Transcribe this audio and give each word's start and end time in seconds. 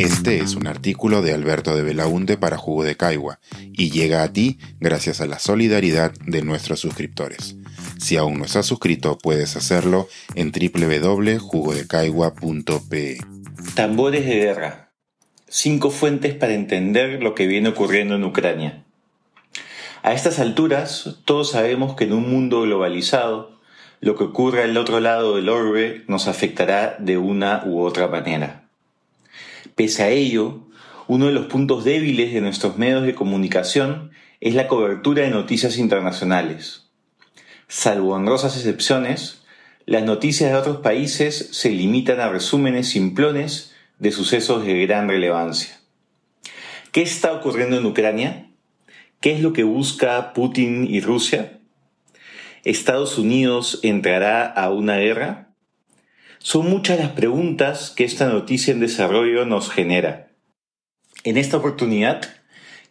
Este 0.00 0.38
es 0.38 0.54
un 0.54 0.66
artículo 0.66 1.20
de 1.20 1.34
Alberto 1.34 1.76
de 1.76 1.82
Belaunte 1.82 2.38
para 2.38 2.56
Jugo 2.56 2.84
de 2.84 2.96
Caigua 2.96 3.38
y 3.70 3.90
llega 3.90 4.22
a 4.22 4.32
ti 4.32 4.58
gracias 4.80 5.20
a 5.20 5.26
la 5.26 5.38
solidaridad 5.38 6.12
de 6.24 6.40
nuestros 6.40 6.80
suscriptores. 6.80 7.56
Si 7.98 8.16
aún 8.16 8.38
no 8.38 8.46
estás 8.46 8.64
suscrito, 8.64 9.18
puedes 9.18 9.56
hacerlo 9.56 10.08
en 10.36 10.52
www.jugodecaigua.pe. 10.52 13.18
Tambores 13.74 14.24
de 14.24 14.36
guerra. 14.36 14.90
Cinco 15.48 15.90
fuentes 15.90 16.34
para 16.34 16.54
entender 16.54 17.22
lo 17.22 17.34
que 17.34 17.46
viene 17.46 17.68
ocurriendo 17.68 18.14
en 18.14 18.24
Ucrania. 18.24 18.86
A 20.02 20.14
estas 20.14 20.38
alturas, 20.38 21.18
todos 21.26 21.50
sabemos 21.50 21.94
que 21.94 22.04
en 22.04 22.14
un 22.14 22.30
mundo 22.30 22.62
globalizado, 22.62 23.60
lo 24.00 24.16
que 24.16 24.24
ocurra 24.24 24.64
al 24.64 24.78
otro 24.78 25.00
lado 25.00 25.36
del 25.36 25.50
orbe 25.50 26.04
nos 26.08 26.26
afectará 26.26 26.96
de 26.98 27.18
una 27.18 27.64
u 27.66 27.82
otra 27.82 28.08
manera. 28.08 28.69
Pese 29.74 30.02
a 30.02 30.10
ello, 30.10 30.66
uno 31.06 31.26
de 31.26 31.32
los 31.32 31.46
puntos 31.46 31.84
débiles 31.84 32.32
de 32.32 32.40
nuestros 32.40 32.78
medios 32.78 33.02
de 33.02 33.14
comunicación 33.14 34.10
es 34.40 34.54
la 34.54 34.68
cobertura 34.68 35.22
de 35.22 35.30
noticias 35.30 35.76
internacionales. 35.76 36.90
Salvo 37.68 38.14
honrosas 38.14 38.56
excepciones, 38.56 39.42
las 39.86 40.02
noticias 40.02 40.50
de 40.50 40.56
otros 40.56 40.78
países 40.78 41.50
se 41.52 41.70
limitan 41.70 42.20
a 42.20 42.28
resúmenes 42.28 42.88
simplones 42.88 43.74
de 43.98 44.12
sucesos 44.12 44.64
de 44.64 44.86
gran 44.86 45.08
relevancia. 45.08 45.80
¿Qué 46.92 47.02
está 47.02 47.32
ocurriendo 47.32 47.78
en 47.78 47.86
Ucrania? 47.86 48.50
¿Qué 49.20 49.32
es 49.32 49.40
lo 49.40 49.52
que 49.52 49.62
busca 49.62 50.32
Putin 50.32 50.86
y 50.88 51.00
Rusia? 51.00 51.60
¿Estados 52.64 53.18
Unidos 53.18 53.80
entrará 53.82 54.46
a 54.46 54.70
una 54.70 54.96
guerra? 54.96 55.49
Son 56.40 56.68
muchas 56.68 56.98
las 56.98 57.10
preguntas 57.10 57.92
que 57.94 58.04
esta 58.04 58.26
noticia 58.26 58.72
en 58.72 58.80
desarrollo 58.80 59.46
nos 59.46 59.70
genera. 59.70 60.32
En 61.22 61.36
esta 61.36 61.58
oportunidad 61.58 62.22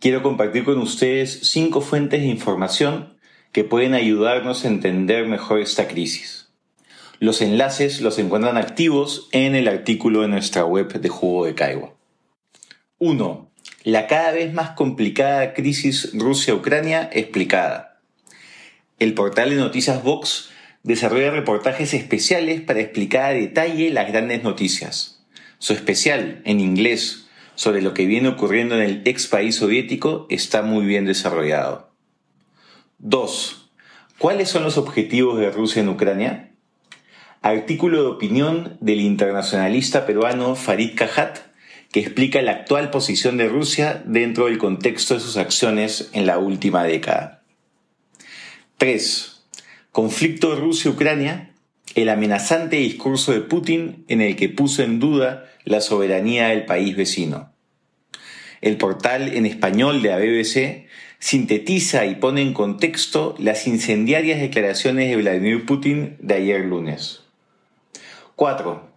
quiero 0.00 0.22
compartir 0.22 0.64
con 0.64 0.78
ustedes 0.78 1.40
cinco 1.50 1.80
fuentes 1.80 2.20
de 2.20 2.26
información 2.26 3.16
que 3.52 3.64
pueden 3.64 3.94
ayudarnos 3.94 4.64
a 4.64 4.68
entender 4.68 5.26
mejor 5.26 5.60
esta 5.60 5.88
crisis. 5.88 6.48
Los 7.20 7.40
enlaces 7.40 8.00
los 8.00 8.18
encuentran 8.18 8.58
activos 8.58 9.28
en 9.32 9.54
el 9.54 9.68
artículo 9.68 10.20
de 10.22 10.28
nuestra 10.28 10.64
web 10.64 10.92
de 11.00 11.08
Jugo 11.08 11.46
de 11.46 11.54
Caigua. 11.54 11.94
1 12.98 13.46
la 13.86 14.08
cada 14.08 14.32
vez 14.32 14.52
más 14.52 14.70
complicada 14.70 15.54
crisis 15.54 16.10
Rusia-Ucrania 16.12 17.08
explicada. 17.12 18.00
El 18.98 19.14
portal 19.14 19.50
de 19.50 19.56
noticias 19.56 20.02
Vox 20.02 20.50
desarrolla 20.86 21.32
reportajes 21.32 21.92
especiales 21.94 22.60
para 22.60 22.80
explicar 22.80 23.24
a 23.24 23.34
detalle 23.34 23.90
las 23.90 24.08
grandes 24.08 24.44
noticias. 24.44 25.20
Su 25.58 25.72
especial, 25.72 26.40
en 26.44 26.60
inglés, 26.60 27.26
sobre 27.56 27.82
lo 27.82 27.92
que 27.92 28.06
viene 28.06 28.28
ocurriendo 28.28 28.76
en 28.76 28.82
el 28.82 29.02
ex 29.04 29.26
país 29.26 29.56
soviético 29.56 30.26
está 30.30 30.62
muy 30.62 30.86
bien 30.86 31.04
desarrollado. 31.04 31.90
2. 32.98 33.70
¿Cuáles 34.18 34.48
son 34.48 34.62
los 34.62 34.78
objetivos 34.78 35.38
de 35.40 35.50
Rusia 35.50 35.82
en 35.82 35.88
Ucrania? 35.88 36.52
Artículo 37.42 38.02
de 38.02 38.08
opinión 38.08 38.78
del 38.80 39.00
internacionalista 39.00 40.06
peruano 40.06 40.54
Farid 40.54 40.94
Kajat 40.96 41.38
que 41.90 42.00
explica 42.00 42.42
la 42.42 42.52
actual 42.52 42.90
posición 42.90 43.36
de 43.38 43.48
Rusia 43.48 44.02
dentro 44.06 44.46
del 44.46 44.58
contexto 44.58 45.14
de 45.14 45.20
sus 45.20 45.36
acciones 45.36 46.10
en 46.12 46.26
la 46.26 46.38
última 46.38 46.84
década. 46.84 47.42
3. 48.76 49.35
Conflicto 49.96 50.54
Rusia-Ucrania, 50.56 51.52
el 51.94 52.10
amenazante 52.10 52.76
discurso 52.76 53.32
de 53.32 53.40
Putin 53.40 54.04
en 54.08 54.20
el 54.20 54.36
que 54.36 54.50
puso 54.50 54.82
en 54.82 55.00
duda 55.00 55.50
la 55.64 55.80
soberanía 55.80 56.48
del 56.48 56.66
país 56.66 56.94
vecino. 56.94 57.50
El 58.60 58.76
portal 58.76 59.34
en 59.34 59.46
español 59.46 60.02
de 60.02 60.10
la 60.10 60.18
BBC 60.18 60.86
sintetiza 61.18 62.04
y 62.04 62.16
pone 62.16 62.42
en 62.42 62.52
contexto 62.52 63.36
las 63.38 63.66
incendiarias 63.66 64.38
declaraciones 64.38 65.08
de 65.08 65.16
Vladimir 65.16 65.64
Putin 65.64 66.18
de 66.20 66.34
ayer 66.34 66.66
lunes. 66.66 67.22
4 68.34 68.90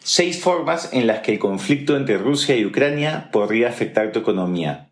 seis 0.00 0.40
formas 0.40 0.90
en 0.92 1.06
las 1.06 1.20
que 1.20 1.30
el 1.30 1.38
conflicto 1.38 1.96
entre 1.96 2.18
Rusia 2.18 2.56
y 2.56 2.66
Ucrania 2.66 3.30
podría 3.30 3.68
afectar 3.68 4.10
tu 4.10 4.18
economía. 4.18 4.90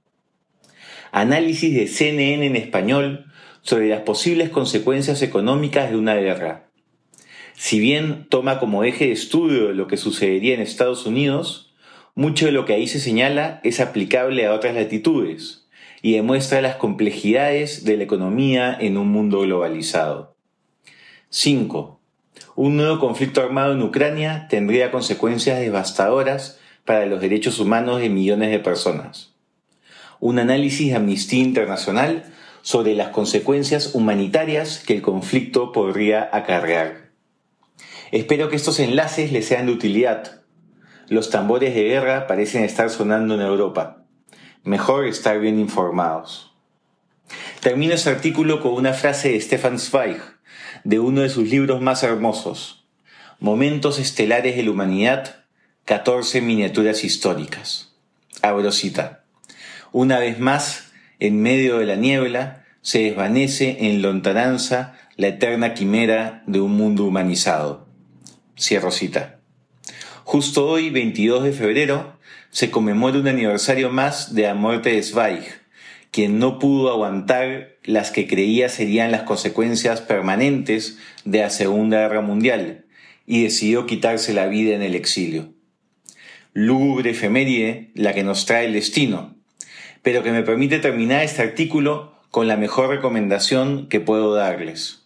Análisis 1.10 1.74
de 1.74 1.88
CNN 1.88 2.46
en 2.46 2.54
español 2.54 3.26
sobre 3.62 3.88
las 3.88 4.02
posibles 4.02 4.50
consecuencias 4.50 5.22
económicas 5.22 5.90
de 5.90 5.96
una 5.96 6.14
guerra. 6.14 6.68
Si 7.54 7.78
bien 7.78 8.26
toma 8.28 8.58
como 8.58 8.84
eje 8.84 9.06
de 9.06 9.12
estudio 9.12 9.72
lo 9.72 9.86
que 9.86 9.96
sucedería 9.96 10.54
en 10.54 10.60
Estados 10.60 11.06
Unidos, 11.06 11.72
mucho 12.14 12.46
de 12.46 12.52
lo 12.52 12.66
que 12.66 12.74
ahí 12.74 12.86
se 12.86 13.00
señala 13.00 13.60
es 13.64 13.80
aplicable 13.80 14.46
a 14.46 14.52
otras 14.52 14.74
latitudes 14.74 15.68
y 16.02 16.12
demuestra 16.12 16.60
las 16.60 16.76
complejidades 16.76 17.84
de 17.84 17.96
la 17.96 18.04
economía 18.04 18.76
en 18.78 18.98
un 18.98 19.08
mundo 19.08 19.40
globalizado. 19.40 20.34
5. 21.30 22.00
Un 22.56 22.76
nuevo 22.76 22.98
conflicto 22.98 23.40
armado 23.40 23.72
en 23.72 23.82
Ucrania 23.82 24.46
tendría 24.50 24.90
consecuencias 24.90 25.60
devastadoras 25.60 26.58
para 26.84 27.06
los 27.06 27.20
derechos 27.20 27.60
humanos 27.60 28.00
de 28.00 28.10
millones 28.10 28.50
de 28.50 28.58
personas. 28.58 29.32
Un 30.20 30.38
análisis 30.38 30.88
de 30.88 30.96
Amnistía 30.96 31.42
Internacional 31.42 32.24
sobre 32.62 32.94
las 32.94 33.08
consecuencias 33.08 33.94
humanitarias 33.94 34.78
que 34.78 34.94
el 34.94 35.02
conflicto 35.02 35.72
podría 35.72 36.28
acarrear. 36.32 37.10
Espero 38.12 38.48
que 38.48 38.56
estos 38.56 38.78
enlaces 38.80 39.32
les 39.32 39.46
sean 39.46 39.66
de 39.66 39.72
utilidad. 39.72 40.42
Los 41.08 41.30
tambores 41.30 41.74
de 41.74 41.84
guerra 41.84 42.26
parecen 42.26 42.64
estar 42.64 42.88
sonando 42.90 43.34
en 43.34 43.40
Europa. 43.40 44.04
Mejor 44.64 45.06
estar 45.06 45.40
bien 45.40 45.58
informados. 45.58 46.52
Termino 47.60 47.94
este 47.94 48.10
artículo 48.10 48.60
con 48.60 48.72
una 48.72 48.92
frase 48.92 49.32
de 49.32 49.40
Stefan 49.40 49.78
Zweig, 49.78 50.20
de 50.84 50.98
uno 50.98 51.22
de 51.22 51.28
sus 51.28 51.48
libros 51.48 51.80
más 51.80 52.02
hermosos, 52.02 52.86
Momentos 53.40 53.98
Estelares 53.98 54.56
de 54.56 54.62
la 54.62 54.70
Humanidad, 54.70 55.44
14 55.84 56.40
miniaturas 56.40 57.02
históricas. 57.02 57.92
Abrosita. 58.40 59.24
Una 59.90 60.20
vez 60.20 60.38
más, 60.38 60.91
en 61.22 61.40
medio 61.40 61.78
de 61.78 61.86
la 61.86 61.94
niebla, 61.94 62.64
se 62.80 63.04
desvanece 63.04 63.86
en 63.86 64.02
lontananza 64.02 64.98
la 65.16 65.28
eterna 65.28 65.72
quimera 65.72 66.42
de 66.48 66.60
un 66.60 66.72
mundo 66.72 67.04
humanizado. 67.04 67.86
Cierro 68.58 68.90
cita. 68.90 69.38
Justo 70.24 70.66
hoy, 70.66 70.90
22 70.90 71.44
de 71.44 71.52
febrero, 71.52 72.18
se 72.50 72.72
conmemora 72.72 73.20
un 73.20 73.28
aniversario 73.28 73.88
más 73.88 74.34
de 74.34 74.42
la 74.42 74.54
muerte 74.54 74.94
de 74.94 75.02
Zweig, 75.04 75.44
quien 76.10 76.40
no 76.40 76.58
pudo 76.58 76.90
aguantar 76.90 77.76
las 77.84 78.10
que 78.10 78.26
creía 78.26 78.68
serían 78.68 79.12
las 79.12 79.22
consecuencias 79.22 80.00
permanentes 80.00 80.98
de 81.24 81.38
la 81.38 81.50
Segunda 81.50 82.00
Guerra 82.00 82.20
Mundial 82.20 82.86
y 83.26 83.44
decidió 83.44 83.86
quitarse 83.86 84.34
la 84.34 84.48
vida 84.48 84.74
en 84.74 84.82
el 84.82 84.96
exilio. 84.96 85.54
Lúgubre 86.52 87.10
efeméride 87.10 87.92
la 87.94 88.12
que 88.12 88.24
nos 88.24 88.44
trae 88.44 88.66
el 88.66 88.72
destino, 88.72 89.36
pero 90.02 90.22
que 90.22 90.32
me 90.32 90.42
permite 90.42 90.78
terminar 90.78 91.22
este 91.22 91.42
artículo 91.42 92.12
con 92.30 92.48
la 92.48 92.56
mejor 92.56 92.88
recomendación 92.88 93.88
que 93.88 94.00
puedo 94.00 94.34
darles. 94.34 95.02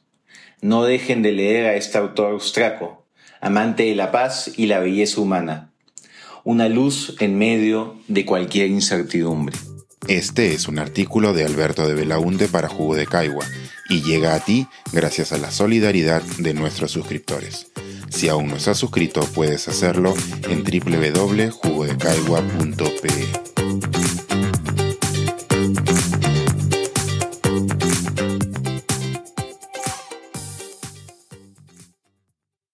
No 0.62 0.84
dejen 0.84 1.22
de 1.22 1.32
leer 1.32 1.66
a 1.66 1.74
este 1.74 1.98
autor 1.98 2.32
austraco, 2.32 3.04
amante 3.40 3.84
de 3.84 3.94
la 3.94 4.10
paz 4.10 4.52
y 4.56 4.66
la 4.66 4.78
belleza 4.78 5.20
humana. 5.20 5.70
Una 6.44 6.68
luz 6.68 7.16
en 7.20 7.36
medio 7.36 7.96
de 8.08 8.24
cualquier 8.24 8.68
incertidumbre. 8.68 9.56
Este 10.08 10.54
es 10.54 10.68
un 10.68 10.78
artículo 10.78 11.32
de 11.32 11.44
Alberto 11.44 11.88
de 11.88 11.94
Belaunte 11.94 12.46
para 12.46 12.68
Jugo 12.68 12.94
de 12.94 13.06
Caigua 13.06 13.44
y 13.88 14.02
llega 14.02 14.34
a 14.34 14.40
ti 14.40 14.68
gracias 14.92 15.32
a 15.32 15.38
la 15.38 15.50
solidaridad 15.50 16.22
de 16.38 16.54
nuestros 16.54 16.92
suscriptores. 16.92 17.72
Si 18.08 18.28
aún 18.28 18.46
no 18.46 18.54
estás 18.56 18.78
suscrito, 18.78 19.22
puedes 19.34 19.66
hacerlo 19.66 20.14
en 20.48 20.62
www.jugodecaigua.pe. 20.62 23.55